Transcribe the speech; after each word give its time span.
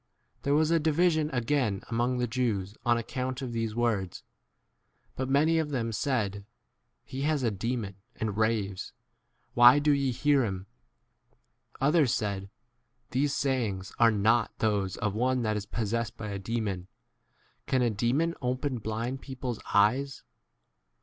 19 0.37 0.39
There 0.41 0.55
was 0.55 0.71
a 0.71 0.79
division 0.79 1.27
u 1.27 1.33
again 1.35 1.83
among 1.87 2.17
the 2.17 2.25
Jews 2.25 2.75
on 2.83 2.97
account 2.97 3.43
of 3.43 3.53
these 3.53 3.73
20 3.73 3.79
words; 3.83 4.23
but 5.15 5.29
many 5.29 5.59
of 5.59 5.69
them 5.69 5.91
said, 5.91 6.43
He 7.03 7.21
has 7.21 7.43
a 7.43 7.51
demon 7.51 7.97
and 8.15 8.35
raves; 8.35 8.93
why 9.53 9.73
21 9.73 9.83
do 9.83 9.91
ye 9.91 10.11
hear 10.11 10.43
him? 10.43 10.65
Others 11.81 12.15
said, 12.15 12.49
These 13.11 13.35
sayings 13.35 13.93
are 13.99 14.09
not 14.09 14.57
[those] 14.57 14.97
of 14.97 15.13
one 15.13 15.43
that 15.43 15.55
is 15.55 15.67
possessed 15.67 16.17
by 16.17 16.29
a 16.29 16.39
demon. 16.39 16.87
Can 17.67 17.83
a 17.83 17.91
demon 17.91 18.33
open 18.41 18.79
blind 18.79 19.21
people's 19.21 19.59
22 19.59 19.69
eyes 19.77 20.23